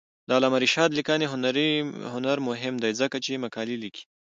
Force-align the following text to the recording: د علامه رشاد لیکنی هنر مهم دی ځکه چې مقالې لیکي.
د 0.27 0.29
علامه 0.37 0.57
رشاد 0.65 0.89
لیکنی 0.97 1.25
هنر 2.13 2.37
مهم 2.49 2.75
دی 2.83 2.91
ځکه 3.01 3.17
چې 3.25 3.41
مقالې 3.43 3.77
لیکي. 3.83 4.03